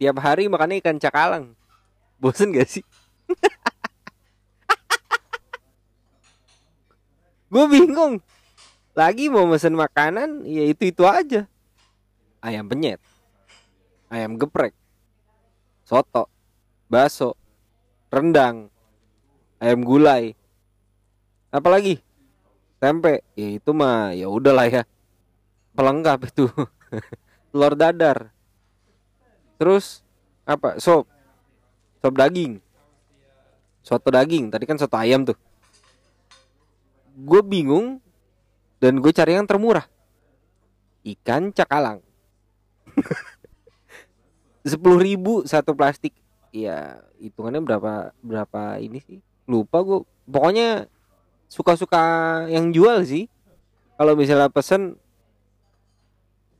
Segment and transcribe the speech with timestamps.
[0.00, 1.52] tiap hari makannya ikan cakalang.
[2.16, 2.80] Bosen gak sih?
[7.52, 8.24] Gue bingung.
[8.96, 11.44] Lagi mau mesen makanan ya itu itu aja.
[12.40, 12.96] Ayam penyet.
[14.08, 14.72] Ayam geprek.
[15.84, 16.32] Soto.
[16.88, 17.36] Bakso.
[18.08, 18.72] Rendang.
[19.60, 20.32] Ayam gulai.
[21.52, 22.00] Apalagi?
[22.80, 23.20] Tempe.
[23.36, 24.82] Ya itu mah ya udahlah ya.
[25.76, 26.48] Pelengkap itu.
[27.52, 28.39] Telur dadar
[29.60, 30.00] terus
[30.48, 31.04] apa sop.
[32.00, 32.64] Sop daging.
[33.84, 34.48] Soto daging.
[34.48, 35.36] Tadi kan soto ayam tuh.
[37.20, 38.00] Gue bingung
[38.80, 39.84] dan gue cari yang termurah.
[41.04, 42.00] Ikan cakalang.
[44.64, 46.16] Sepuluh ribu satu plastik.
[46.56, 49.20] Ya hitungannya berapa berapa ini sih?
[49.44, 50.88] Lupa gue pokoknya
[51.52, 52.00] suka-suka
[52.48, 53.28] yang jual sih.
[54.00, 54.96] Kalau misalnya pesen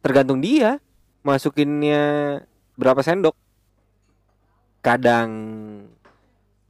[0.04, 0.76] tergantung dia.
[1.20, 2.40] Masukinnya
[2.80, 3.36] berapa sendok?
[4.80, 5.28] Kadang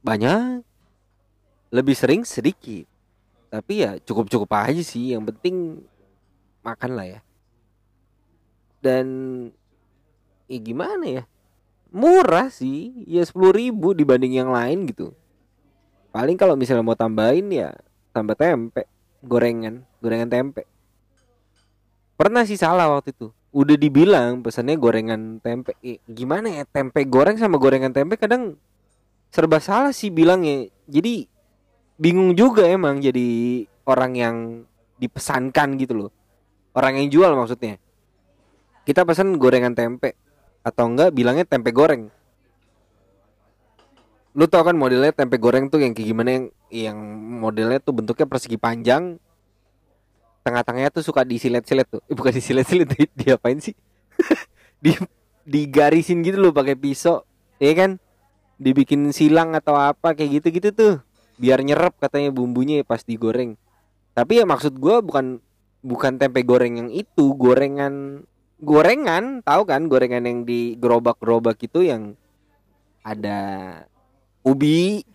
[0.03, 0.67] banyak.
[1.71, 2.83] Lebih sering sedikit.
[3.47, 5.15] Tapi ya cukup-cukup aja sih.
[5.15, 5.55] Yang penting
[6.59, 7.19] makan lah ya.
[8.83, 9.07] Dan
[10.51, 11.23] ya gimana ya?
[11.87, 13.07] Murah sih.
[13.07, 15.15] Ya sepuluh ribu dibanding yang lain gitu.
[16.11, 17.71] Paling kalau misalnya mau tambahin ya
[18.11, 18.83] tambah tempe.
[19.23, 19.87] Gorengan.
[20.03, 20.67] Gorengan tempe.
[22.19, 27.35] Pernah sih salah waktu itu udah dibilang pesannya gorengan tempe eh, gimana ya tempe goreng
[27.35, 28.55] sama gorengan tempe kadang
[29.31, 30.67] serba salah sih bilangnya.
[30.87, 31.27] Jadi
[31.99, 34.35] bingung juga emang jadi orang yang
[34.99, 36.11] dipesankan gitu loh.
[36.75, 37.79] Orang yang jual maksudnya.
[38.87, 40.15] Kita pesan gorengan tempe
[40.63, 42.11] atau enggak bilangnya tempe goreng.
[44.31, 46.97] Lu tau kan modelnya tempe goreng tuh yang kayak gimana yang yang
[47.43, 49.19] modelnya tuh bentuknya persegi panjang
[50.41, 52.01] tengah-tengahnya tuh suka disilet-silet tuh.
[52.09, 53.73] Eh, bukan disilet-silet di, diapain sih?
[54.81, 54.97] Di
[55.45, 57.25] digarisin gitu loh pakai pisau.
[57.61, 58.01] Ya kan?
[58.61, 60.95] Dibikin silang atau apa kayak gitu-gitu tuh.
[61.37, 63.57] Biar nyerap katanya bumbunya pas digoreng.
[64.13, 65.41] Tapi ya maksud gue bukan
[65.81, 67.33] bukan tempe goreng yang itu.
[67.37, 68.25] Gorengan
[68.61, 69.85] gorengan tahu kan?
[69.89, 72.13] Gorengan yang di gerobak-gerobak itu yang
[73.01, 73.39] ada
[74.45, 75.05] ubi,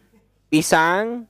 [0.51, 1.27] pisang,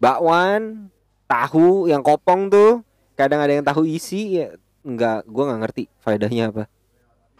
[0.00, 0.88] bakwan,
[1.28, 2.80] tahu yang kopong tuh.
[3.14, 6.64] Kadang ada yang tahu isi ya enggak gua nggak ngerti faedahnya apa.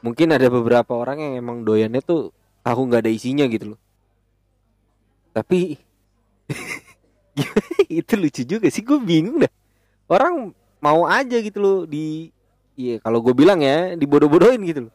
[0.05, 2.31] Mungkin ada beberapa orang yang emang doyannya tuh
[2.63, 3.81] tahu nggak ada isinya gitu loh.
[5.35, 5.79] Tapi
[8.03, 9.53] itu lucu juga sih gue bingung dah.
[10.07, 12.31] Orang mau aja gitu loh di
[12.75, 14.95] Iya kalau gue bilang ya dibodoh-bodohin gitu loh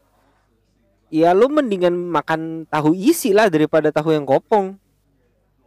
[1.09, 4.77] ya lu mendingan makan tahu isi lah daripada tahu yang kopong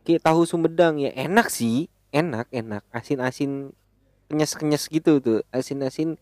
[0.07, 3.75] kayak tahu sumedang ya enak sih enak enak asin
[4.33, 5.41] asin kenyes kenyes gitu tuh.
[5.53, 6.17] Asin asin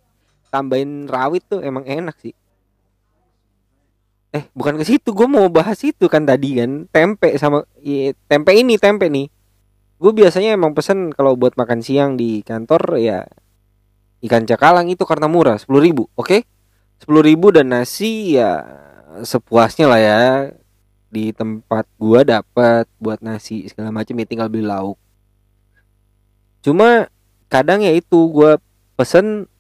[0.51, 2.35] tambahin rawit tuh emang enak sih.
[4.35, 6.91] Eh bukan ke situ gue mau bahas itu kan tadi kan.
[6.91, 9.31] Tempe sama ya, tempe ini tempe nih.
[10.01, 13.23] Gue biasanya emang pesen kalau buat makan siang di kantor ya
[14.21, 16.27] ikan cakalang itu karena murah sepuluh ribu oke?
[16.27, 16.41] Okay?
[17.01, 18.67] sepuluh ribu dan nasi ya
[19.23, 20.21] sepuasnya lah ya.
[21.11, 24.95] Di tempat gua dapat buat nasi segala macam ya tinggal beli lauk.
[26.63, 27.11] Cuma
[27.51, 28.63] kadang ya itu gua
[28.95, 29.51] pesen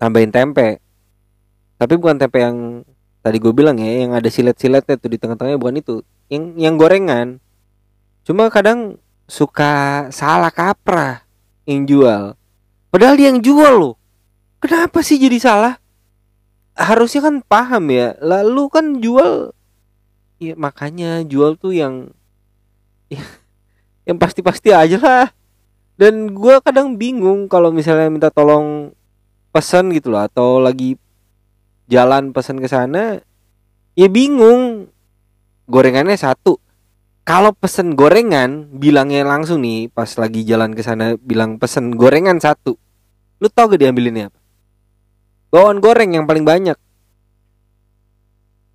[0.00, 0.80] tambahin tempe.
[1.76, 2.86] Tapi bukan tempe yang
[3.20, 5.94] tadi gue bilang ya yang ada silet-siletnya tuh di tengah-tengahnya bukan itu.
[6.32, 7.28] Yang yang gorengan.
[8.24, 8.96] Cuma kadang
[9.28, 11.26] suka salah kaprah
[11.68, 12.38] yang jual.
[12.88, 13.94] Padahal dia yang jual loh.
[14.62, 15.74] Kenapa sih jadi salah?
[16.72, 18.16] Harusnya kan paham ya.
[18.24, 19.52] Lalu kan jual
[20.36, 22.12] ya makanya jual tuh yang
[23.08, 23.20] ya,
[24.08, 25.26] yang pasti-pasti aja lah
[25.96, 28.92] dan gue kadang bingung kalau misalnya minta tolong
[29.48, 31.00] pesan gitu loh atau lagi
[31.88, 33.24] jalan pesan ke sana
[33.96, 34.92] ya bingung.
[35.66, 36.62] Gorengannya satu.
[37.26, 42.78] Kalau pesen gorengan bilangnya langsung nih pas lagi jalan ke sana bilang pesen gorengan satu.
[43.42, 44.38] Lu tau gak diambilinnya apa?
[45.50, 46.78] Bawang goreng yang paling banyak.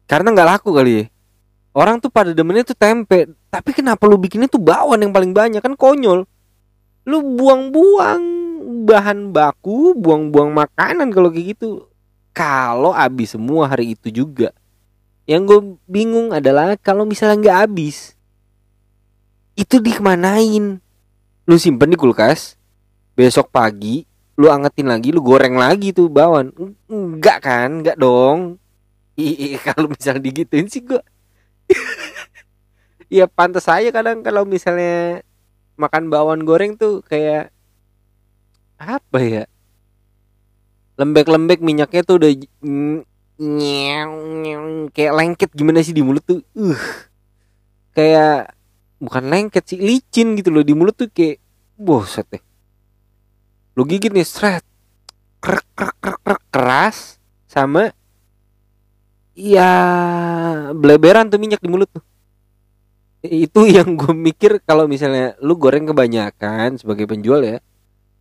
[0.04, 1.06] Karena nggak laku kali ya.
[1.72, 3.32] Orang tuh pada demennya tuh tempe.
[3.48, 5.64] Tapi kenapa lu bikinnya tuh bawang yang paling banyak?
[5.64, 6.28] Kan konyol
[7.08, 8.24] lu buang-buang
[8.86, 11.90] bahan baku buang-buang makanan kalau kayak gitu.
[12.32, 14.56] Kalau habis semua hari itu juga.
[15.28, 18.16] Yang gue bingung adalah kalau misalnya nggak habis
[19.60, 20.80] itu dikemanain?
[21.46, 22.56] Lu simpen di kulkas
[23.12, 24.08] besok pagi
[24.40, 26.50] lu angetin lagi lu goreng lagi tuh bawang
[26.88, 27.84] enggak kan?
[27.84, 28.58] Enggak dong.
[29.20, 31.04] Iya kalau misalnya digituin sih gua.
[33.12, 35.22] Iya pantas saya kadang kalau misalnya
[35.82, 37.50] makan bawang goreng tuh kayak
[38.78, 39.44] apa ya?
[41.02, 42.32] Lembek-lembek minyaknya tuh udah
[43.42, 44.14] nyeng,
[44.46, 45.50] nyeng, kayak lengket.
[45.58, 46.46] Gimana sih di mulut tuh?
[46.54, 46.78] Uh
[47.92, 48.56] kayak
[49.02, 50.62] bukan lengket sih licin gitu loh.
[50.62, 51.42] Di mulut tuh kayak
[51.82, 52.44] boset deh.
[53.74, 54.62] Lu gigit nih seret
[55.42, 57.18] krek krek krek keras
[57.50, 57.90] sama
[59.34, 59.72] ya
[60.78, 62.04] bleberan tuh minyak di mulut tuh
[63.26, 67.62] itu yang gue mikir kalau misalnya lu goreng kebanyakan sebagai penjual ya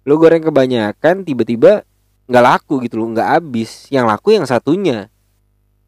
[0.09, 1.85] lu goreng kebanyakan tiba-tiba
[2.31, 3.91] nggak laku gitu loh nggak habis.
[3.93, 5.11] Yang laku yang satunya.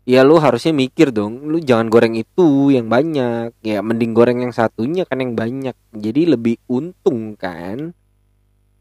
[0.02, 3.54] Ya lu harusnya mikir dong lu jangan goreng itu yang banyak.
[3.64, 5.72] Ya mending goreng yang satunya kan yang banyak.
[5.96, 7.96] Jadi lebih untung kan.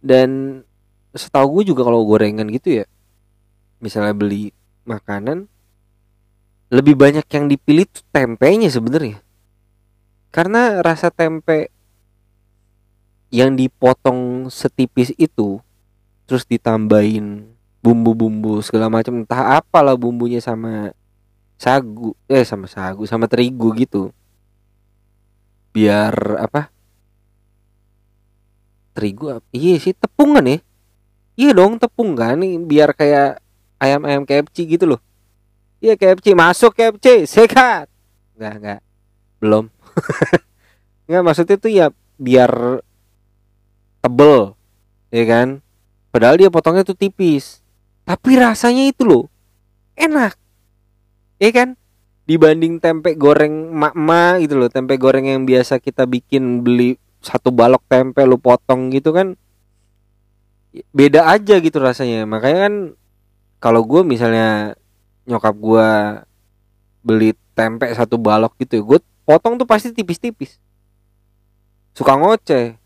[0.01, 0.61] Dan
[1.15, 2.85] setahu gue juga kalau gorengan gitu ya
[3.83, 4.55] misalnya beli
[4.87, 5.49] makanan
[6.71, 9.19] lebih banyak yang dipilih tuh tempenya sebenarnya
[10.31, 11.67] karena rasa tempe
[13.31, 15.59] yang dipotong setipis itu
[16.27, 17.51] terus ditambahin
[17.83, 20.95] bumbu-bumbu segala macam entah apalah bumbunya sama
[21.59, 24.15] sagu eh sama sagu sama terigu gitu.
[25.75, 26.71] Biar apa?
[28.95, 30.57] Terigu iya sih tepungan ya.
[31.35, 33.39] Iya dong tepung kan biar kayak
[33.79, 34.99] ayam ayam KFC gitu loh.
[35.83, 37.91] Iya KFC masuk KFC sekat
[38.39, 38.81] nggak nggak
[39.41, 39.67] belum
[41.09, 41.87] nggak maksudnya tuh ya
[42.21, 42.85] biar
[44.05, 44.53] tebel
[45.09, 45.59] ya kan
[46.13, 47.59] padahal dia potongnya tuh tipis
[48.05, 49.25] tapi rasanya itu loh
[49.97, 50.37] enak
[51.41, 51.69] Iya kan?
[52.29, 57.81] Dibanding tempe goreng mak-mak gitu loh, tempe goreng yang biasa kita bikin beli satu balok
[57.89, 59.33] tempe lu potong gitu kan
[60.93, 62.29] beda aja gitu rasanya.
[62.29, 62.73] Makanya kan
[63.57, 64.77] kalau gue misalnya
[65.25, 65.89] nyokap gue
[67.01, 70.57] beli tempe satu balok gitu ya, gue potong tuh pasti tipis-tipis.
[71.93, 72.79] Suka ngoceh.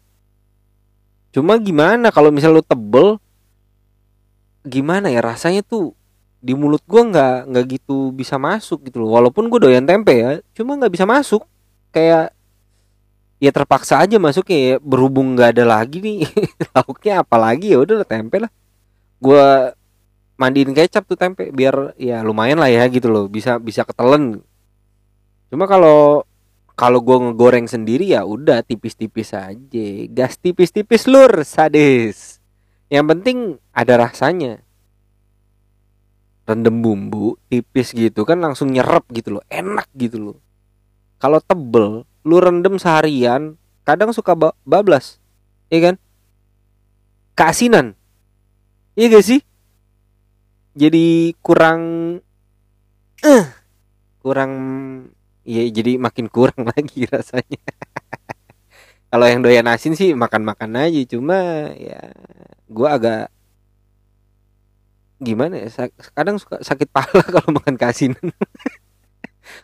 [1.36, 3.20] Cuma gimana kalau misal lu tebel
[4.66, 5.94] gimana ya rasanya tuh
[6.42, 9.18] di mulut gue nggak nggak gitu bisa masuk gitu loh.
[9.20, 11.44] Walaupun gue doyan tempe ya cuma nggak bisa masuk.
[11.92, 12.32] Kayak
[13.42, 14.80] ya terpaksa aja masuk ya.
[14.80, 16.24] Berhubung nggak ada lagi nih
[16.76, 18.52] lauknya apalagi ya udah tempe lah.
[19.20, 19.76] Gue
[20.40, 23.28] mandiin kecap tuh tempe biar ya lumayan lah ya gitu loh.
[23.28, 24.40] Bisa bisa ketelen
[25.50, 26.26] cuma kalau
[26.76, 29.88] kalau gue ngegoreng sendiri ya udah tipis-tipis aja.
[30.12, 32.44] Gas tipis-tipis lur sadis.
[32.92, 33.38] Yang penting
[33.72, 34.60] ada rasanya.
[36.46, 40.38] Rendem bumbu tipis gitu kan langsung nyerap gitu loh enak gitu loh.
[41.18, 43.56] Kalau tebel lu rendem seharian
[43.88, 44.36] kadang suka
[44.68, 45.18] bablas.
[45.72, 45.96] Iya kan?
[47.40, 47.96] Keasinan.
[49.00, 49.42] Iya gak sih?
[50.76, 51.82] Jadi kurang
[53.24, 53.48] eh uh,
[54.20, 54.52] kurang
[55.46, 57.62] ya jadi makin kurang lagi rasanya.
[59.14, 62.12] Kalau yang doyan asin sih makan-makan aja cuma ya
[62.68, 63.32] gua agak
[65.16, 68.36] gimana ya kadang suka sakit pala kalau makan kasinan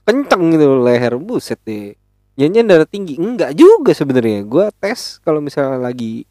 [0.08, 1.98] kenceng gitu leher buset deh.
[2.40, 4.48] Nyanyian darah tinggi enggak juga sebenarnya.
[4.48, 6.24] Gue tes kalau misalnya lagi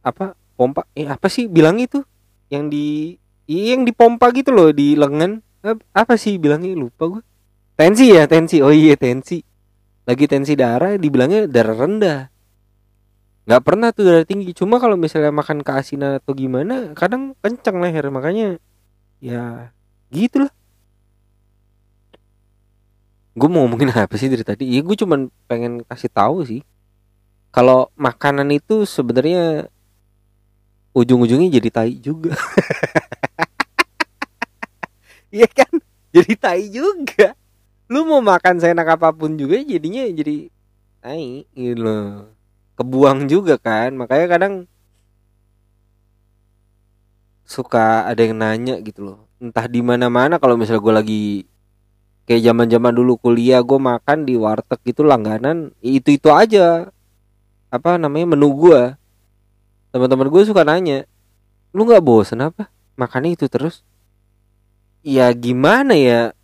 [0.00, 2.00] apa pompa eh apa sih bilang itu?
[2.48, 2.86] Yang di
[3.44, 5.44] iya, yang dipompa gitu loh di lengan.
[5.92, 6.72] Apa sih bilangnya?
[6.72, 7.22] Lupa gue
[7.78, 8.58] tensi ya tensi.
[8.58, 9.38] Oh iya tensi.
[10.02, 12.20] Lagi tensi darah dibilangnya darah rendah.
[13.46, 14.50] Nggak pernah tuh darah tinggi.
[14.50, 18.10] Cuma kalau misalnya makan keasinan atau gimana kadang kenceng leher.
[18.10, 18.58] Makanya
[19.22, 19.70] ya
[20.10, 20.50] gitulah.
[23.38, 24.66] Gue mau ngomongin apa sih dari tadi?
[24.74, 26.66] Ya gue cuman pengen kasih tahu sih.
[27.54, 29.70] Kalau makanan itu sebenarnya
[30.98, 32.34] ujung-ujungnya jadi tai juga.
[35.28, 35.68] Iya kan?
[36.08, 37.36] Jadi tai juga
[37.88, 40.52] lu mau makan seenak apa pun juga jadinya jadi
[41.00, 42.28] tai gitu
[42.78, 44.54] kebuang juga kan makanya kadang
[47.48, 49.18] suka ada yang nanya gitu loh.
[49.40, 51.24] Entah di mana mana kalau misalnya gue lagi
[52.28, 56.92] kayak zaman zaman dulu kuliah gue makan di warteg gitu langganan itu itu aja.
[57.72, 58.92] Apa namanya menu gue
[59.88, 61.08] teman-teman gue suka nanya
[61.72, 62.68] lu nggak bosen apa?
[63.00, 63.80] Makannya itu terus?
[65.00, 66.36] Ya gimana ya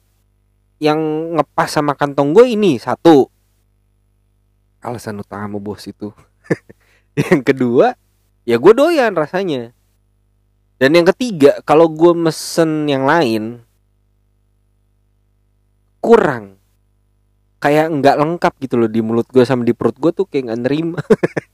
[0.84, 1.00] yang
[1.40, 3.32] ngepas sama kantong gue ini satu.
[4.84, 6.12] Alasan utama bos itu.
[7.16, 7.96] Yang kedua
[8.44, 9.72] ya gue doyan rasanya.
[10.76, 13.62] Dan yang ketiga kalau gue mesen yang lain
[16.04, 16.60] kurang.
[17.62, 20.60] Kayak nggak lengkap gitu loh di mulut gue sama di perut gue tuh kayak nggak
[20.68, 21.00] nerima.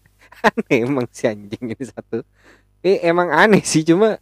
[0.51, 2.27] Aneh emang si anjing ini satu.
[2.83, 4.19] Eh emang aneh sih cuma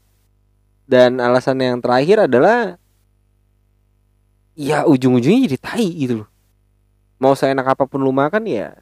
[0.84, 2.76] dan alasan yang terakhir adalah
[4.58, 6.28] ya ujung-ujungnya jadi tai gitu loh.
[7.22, 8.74] Mau saya enak apa pun lu makan ya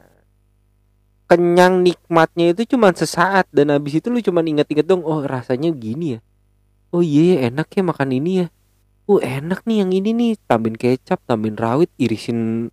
[1.27, 3.45] kenyang nikmatnya itu cuma sesaat.
[3.53, 6.19] Dan habis itu lu cuma inget-inget dong oh rasanya gini ya.
[6.89, 8.47] Oh iya yeah, enak ya makan ini ya.
[9.05, 10.31] Uh enak nih yang ini nih.
[10.49, 12.71] Tambahin kecap tambahin rawit irisin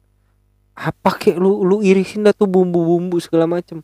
[0.74, 3.82] apa kek lu lu irisin dah tuh bumbu-bumbu segala macem.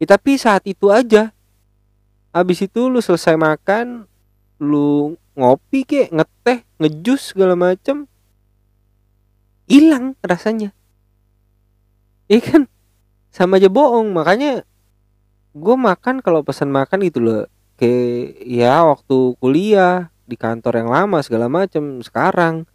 [0.00, 1.34] Ya, tapi saat itu aja.
[2.30, 4.06] Habis itu lu selesai makan
[4.62, 8.06] lu ngopi kek ngeteh ngejus segala macem
[9.70, 10.74] hilang rasanya.
[12.26, 12.62] Iya kan?
[13.30, 14.10] Sama aja bohong.
[14.10, 14.66] Makanya
[15.54, 17.42] gue makan kalau pesan makan gitu loh.
[17.78, 22.68] Kayak ya waktu kuliah di kantor yang lama segala macam sekarang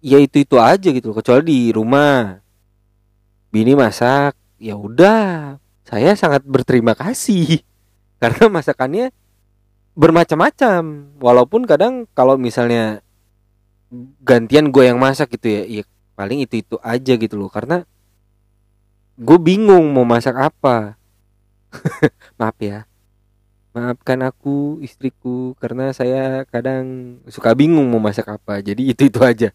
[0.00, 2.38] ya itu itu aja gitu kecuali di rumah.
[3.48, 5.56] Bini masak ya udah.
[5.88, 7.64] Saya sangat berterima kasih.
[8.22, 9.10] Karena masakannya
[9.96, 11.12] bermacam-macam.
[11.20, 13.00] Walaupun kadang kalau misalnya
[14.24, 17.88] gantian gue yang masak gitu ya ya paling itu itu aja gitu loh karena
[19.16, 20.96] gue bingung mau masak apa.
[22.40, 22.88] Maaf ya.
[23.72, 28.60] Maafkan aku istriku karena saya kadang suka bingung mau masak apa.
[28.60, 29.48] Jadi itu itu aja.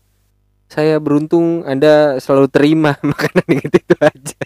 [0.67, 4.41] Saya beruntung anda selalu terima makanan itu itu aja.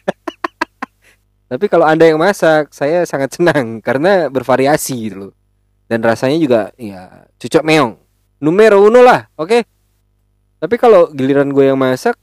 [1.51, 5.33] Tapi kalau anda yang masak saya sangat senang karena bervariasi gitu loh.
[5.87, 7.93] Dan rasanya juga ya cocok meong.
[8.41, 9.47] Numero uno lah oke?
[9.47, 9.61] okay?
[10.61, 12.13] Tapi kalau giliran gue yang masak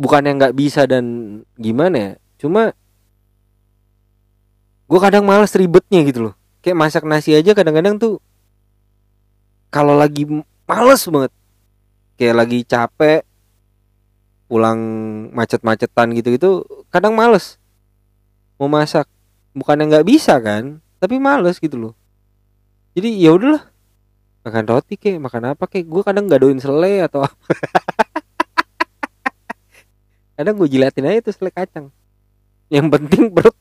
[0.00, 1.04] bukan yang nggak bisa dan
[1.60, 2.72] gimana ya cuma
[4.88, 6.34] gue kadang males ribetnya gitu loh.
[6.64, 8.18] Kayak masak nasi aja kadang-kadang tuh
[9.68, 10.24] kalau lagi
[10.64, 11.32] males banget.
[12.18, 13.22] Kayak lagi capek
[14.48, 14.80] pulang
[15.36, 17.60] macet-macetan gitu-gitu kadang males
[18.56, 19.04] mau masak.
[19.52, 21.94] Bukan yang nggak bisa kan tapi males gitu loh.
[22.96, 23.68] Jadi ya udahlah
[24.46, 27.52] makan roti kayak makan apa kayak gue kadang nggak doin selai atau apa.
[30.38, 31.90] Kadang gue jilatin aja tuh selai kacang.
[32.70, 33.58] Yang penting perut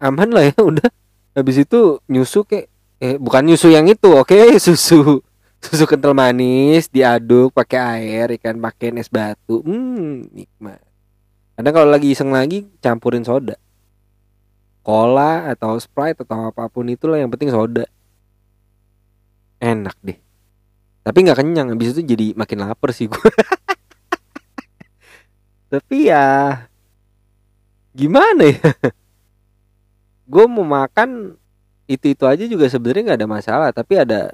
[0.00, 0.88] aman lah ya udah.
[1.36, 4.32] Habis itu nyusu kayak eh bukan nyusu yang itu oke?
[4.32, 4.56] Okay?
[4.64, 5.20] susu.
[5.60, 9.60] Susu kental manis diaduk pakai air ikan pakai es batu.
[9.60, 10.80] Hmm nikmat.
[11.60, 13.60] Karena kalau lagi iseng lagi campurin soda.
[14.80, 17.84] Cola atau sprite atau apa pun itulah yang penting soda
[19.64, 20.18] enak deh.
[21.04, 23.20] Tapi nggak kenyang habis itu jadi makin lapar sih gue
[25.72, 26.24] tapi ya
[27.94, 28.62] gimana ya?
[30.32, 31.36] Gue mau makan
[31.84, 34.32] itu itu aja juga sebenarnya nggak ada masalah tapi ada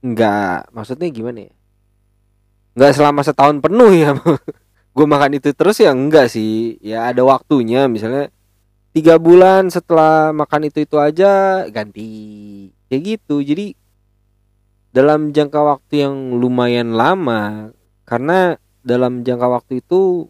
[0.00, 1.54] nggak maksudnya gimana ya?
[2.78, 4.16] Nggak selama setahun penuh ya.
[4.96, 6.80] Gue makan itu terus ya enggak sih.
[6.80, 8.32] Ya ada waktunya misalnya
[8.96, 12.70] tiga bulan setelah makan itu itu aja ganti.
[12.88, 13.44] Kayak gitu.
[13.44, 13.76] Jadi
[14.98, 17.70] dalam jangka waktu yang lumayan lama
[18.02, 20.26] karena dalam jangka waktu itu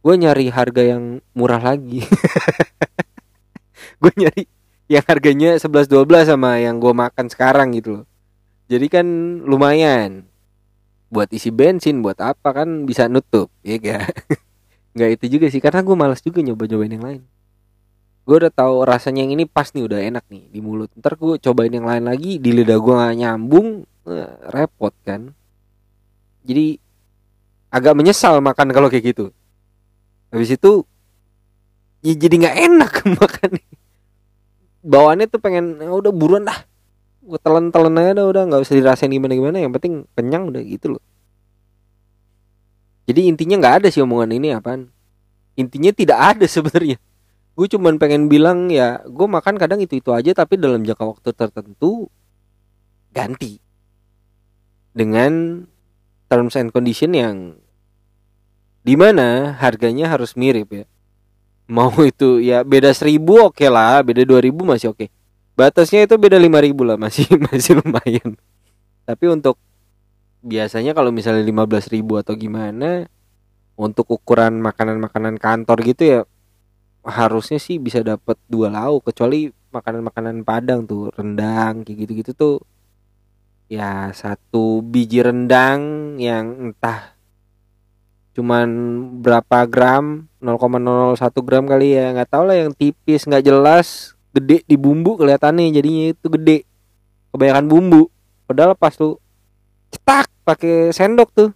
[0.00, 2.00] gue nyari harga yang murah lagi.
[4.00, 4.48] Gue nyari
[4.88, 8.04] yang harganya 11 12 sama yang gue makan sekarang gitu loh.
[8.72, 9.04] Jadi kan
[9.44, 10.24] lumayan.
[11.12, 14.08] Buat isi bensin buat apa kan bisa nutup ya gak
[14.96, 17.22] nggak itu juga sih karena gue malas juga nyoba nyobain yang lain
[18.30, 20.86] gue udah tahu rasanya yang ini pas nih udah enak nih di mulut.
[20.94, 25.34] Ntar gue cobain yang lain lagi di lidah gue nggak nyambung eh, repot kan.
[26.46, 26.78] Jadi
[27.74, 29.34] agak menyesal makan kalau kayak gitu.
[30.30, 30.86] Habis itu
[32.06, 33.50] ya jadi nggak enak makan
[34.80, 36.62] bawaannya tuh pengen ya udah buruan dah.
[37.26, 40.94] Gue telan telan aja udah nggak usah dirasain gimana gimana yang penting kenyang udah gitu
[40.94, 41.02] loh.
[43.10, 44.86] Jadi intinya nggak ada sih omongan ini apaan.
[45.58, 47.09] Intinya tidak ada sebenarnya
[47.60, 51.28] gue cuman pengen bilang ya gue makan kadang itu itu aja tapi dalam jangka waktu
[51.36, 52.08] tertentu
[53.12, 53.60] ganti.
[54.96, 55.62] Dengan
[56.32, 57.60] terms and condition yang
[58.80, 60.84] di mana harganya harus mirip ya.
[61.68, 65.04] Mau itu ya beda seribu oke okay lah beda dua ribu masih oke.
[65.04, 65.08] Okay.
[65.52, 68.40] batasnya itu beda lima ribu lah masih masih lumayan.
[69.04, 69.60] Tapi untuk
[70.40, 73.04] biasanya kalau misalnya lima belas ribu atau gimana
[73.76, 76.20] untuk ukuran makanan-makanan kantor gitu ya
[77.04, 82.56] harusnya sih bisa dapat dua lauk kecuali makanan-makanan Padang tuh rendang kayak gitu-gitu tuh
[83.70, 87.14] ya satu biji rendang yang entah
[88.34, 88.68] cuman
[89.22, 94.76] berapa gram 0,01 gram kali ya nggak tahu lah yang tipis nggak jelas gede di
[94.78, 96.58] bumbu kelihatannya jadinya itu gede
[97.30, 98.02] kebanyakan bumbu.
[98.46, 99.18] Padahal pas lu
[99.90, 101.50] cetak pakai sendok tuh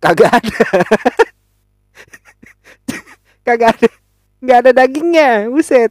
[0.00, 0.60] kagak ada
[3.48, 3.88] kagak ada.
[4.44, 5.30] Nggak ada dagingnya.
[5.48, 5.90] Buset.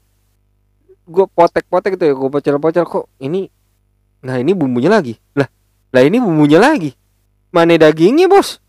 [1.09, 2.13] Gue potek-potek gitu ya.
[2.13, 3.49] Gue pocel-pocel kok ini?
[4.21, 5.17] Nah ini bumbunya lagi.
[5.33, 5.49] Lah
[5.89, 6.93] lah ini bumbunya lagi.
[7.49, 8.61] Mana dagingnya bos?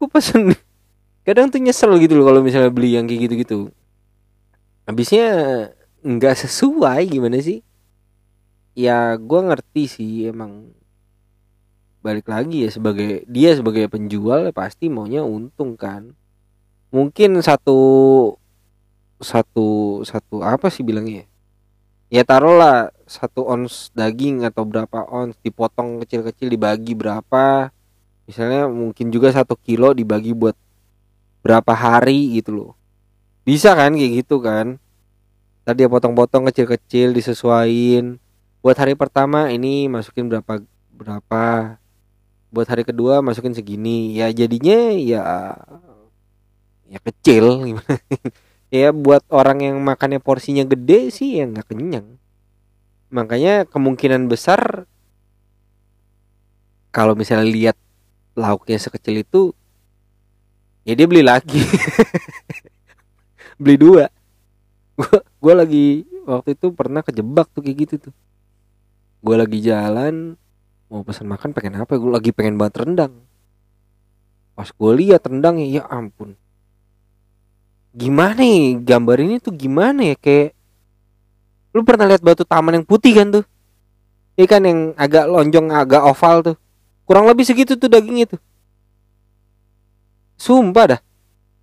[0.00, 0.54] Gue pesen.
[1.26, 3.58] Kadang tuh nyesel gitu loh kalau misalnya beli yang kayak gitu-gitu.
[4.86, 5.26] Habisnya
[6.06, 7.66] nggak sesuai gimana sih?
[8.78, 10.70] Ya gue ngerti sih emang.
[11.98, 16.14] Balik lagi ya sebagai dia sebagai penjual ya pasti maunya untung kan
[16.90, 17.78] mungkin satu
[19.20, 21.24] satu satu apa sih bilangnya?
[22.06, 27.70] Ya taruhlah satu ons daging atau berapa ons dipotong kecil-kecil dibagi berapa.
[28.26, 30.54] Misalnya mungkin juga satu kilo dibagi buat
[31.42, 32.72] berapa hari gitu loh.
[33.46, 34.78] Bisa kan kayak gitu kan?
[35.66, 38.22] Tadi ya potong-potong kecil-kecil disesuaikan
[38.66, 40.58] buat hari pertama ini masukin berapa
[40.90, 41.78] berapa.
[42.50, 44.18] Buat hari kedua masukin segini.
[44.18, 45.54] Ya jadinya ya
[46.90, 47.46] ya kecil.
[48.66, 52.18] Ya buat orang yang makannya porsinya gede sih ya nggak kenyang.
[53.14, 54.90] Makanya kemungkinan besar
[56.90, 57.76] kalau misalnya lihat
[58.34, 59.54] lauknya sekecil itu
[60.82, 61.62] ya dia beli lagi.
[63.62, 64.10] Beli dua.
[65.38, 68.14] Gua lagi waktu itu pernah kejebak tuh kayak gitu tuh.
[69.22, 70.34] Gua lagi jalan
[70.90, 73.14] mau pesan makan pengen apa gue lagi pengen banget rendang.
[74.58, 76.34] Pas gue lihat rendangnya ya ampun
[77.96, 80.52] gimana nih gambar ini tuh gimana ya kayak
[81.72, 83.44] lu pernah lihat batu taman yang putih kan tuh?
[84.36, 86.56] Iya kan yang agak lonjong agak oval tuh.
[87.08, 88.40] Kurang lebih segitu tuh dagingnya tuh.
[90.36, 91.00] Sumpah dah.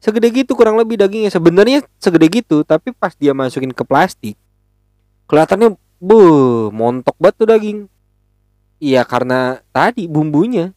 [0.02, 1.30] Segede gitu kurang lebih dagingnya.
[1.30, 4.34] Sebenarnya segede gitu tapi pas dia masukin ke plastik
[5.30, 6.20] kelihatannya bu
[6.74, 7.90] montok tuh daging.
[8.82, 10.74] Iya karena tadi bumbunya.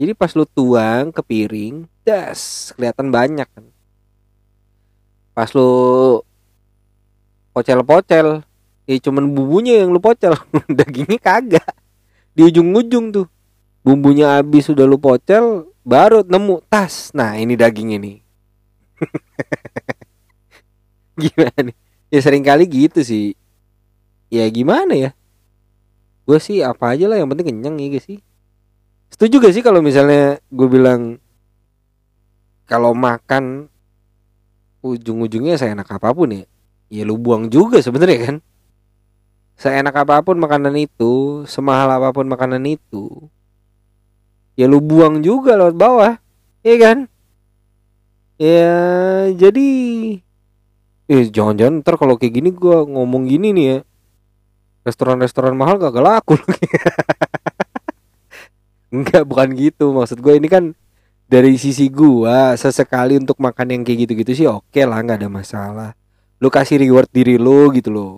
[0.00, 3.68] Jadi pas lu tuang ke piring das kelihatan banyak kan
[5.40, 6.20] pas lu
[7.56, 8.44] pocel-pocel
[8.84, 10.36] ya cuman bumbunya yang lu pocel
[10.68, 11.72] dagingnya kagak.
[12.36, 13.24] Di ujung-ujung tuh
[13.80, 17.08] bumbunya habis sudah lu pocel baru nemu tas.
[17.16, 18.20] Nah ini daging ini
[21.24, 21.76] gimana nih?
[22.12, 23.32] Ya sering kali gitu sih.
[24.28, 25.16] Ya gimana ya?
[26.28, 28.20] Gue sih apa aja lah yang penting kenyang ya sih?
[29.08, 31.16] Setuju gak sih kalau misalnya gue bilang
[32.68, 33.69] kalau makan
[34.80, 36.44] ujung-ujungnya saya enak apa pun ya.
[36.90, 38.36] Ya lu buang juga sebenarnya kan.
[39.60, 43.28] Saya enak apa pun makanan itu semahal apa pun makanan itu
[44.60, 46.12] ya lu buang juga lewat bawah
[46.60, 46.98] iya kan?
[48.40, 48.72] Ya
[49.36, 49.68] jadi
[51.10, 53.78] eh jangan-jangan ntar kalau kayak gini gua ngomong gini nih ya.
[54.80, 56.40] Restoran-restoran mahal gak laku
[58.94, 59.92] Enggak bukan gitu.
[59.92, 60.72] Maksud gue ini kan
[61.30, 65.90] dari sisi gua sesekali untuk makan yang kayak gitu-gitu sih oke lah nggak ada masalah.
[66.42, 68.14] Lu kasih reward diri lu gitu loh.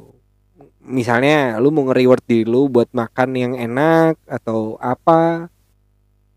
[0.82, 5.52] Misalnya lu mau nge-reward diri lu buat makan yang enak atau apa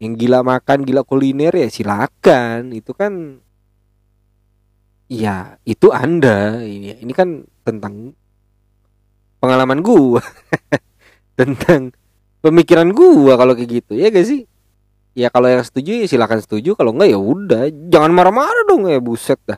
[0.03, 2.75] yang gila makan gila kuliner ya silakan.
[2.75, 3.39] Itu kan
[5.07, 6.59] ya itu anda.
[6.59, 8.11] Ini ini kan tentang
[9.39, 10.19] pengalaman gua.
[11.39, 11.91] Tentang
[12.39, 14.47] pemikiran gua kalau kayak gitu ya gak sih
[15.15, 16.75] ya kalau yang setuju ya silakan setuju.
[16.75, 17.71] Kalau enggak ya udah.
[17.89, 19.57] Jangan marah-marah dong ya buset dah.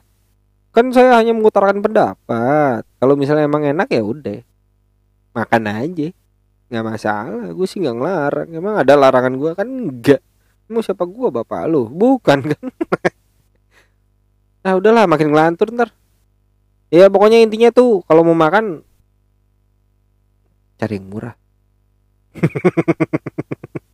[0.72, 2.86] Kan saya hanya mengutarakan pendapat.
[3.02, 4.40] Kalau misalnya emang enak ya udah.
[5.34, 6.08] Makan aja.
[6.70, 7.46] Nggak masalah.
[7.50, 8.48] Gue sih nggak ngelarang.
[8.54, 10.22] Emang ada larangan gue kan enggak
[10.68, 11.88] mau siapa gue bapak lu?
[11.88, 12.64] Bukan kan?
[14.62, 15.90] Nah udahlah makin ngelantur ntar.
[16.92, 18.84] Ya pokoknya intinya tuh kalau mau makan
[20.78, 21.34] cari yang murah